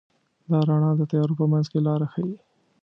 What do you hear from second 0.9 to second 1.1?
د